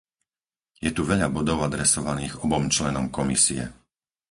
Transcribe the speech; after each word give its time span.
Je 0.85 0.89
tu 0.95 1.01
veľa 1.11 1.27
bodov 1.35 1.57
adresovaných 1.67 2.35
obom 2.45 2.63
členom 2.75 3.05
Komisie. 3.17 3.63